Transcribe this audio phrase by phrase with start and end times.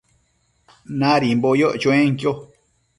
[0.99, 2.31] Nadimbo yoc chuenquio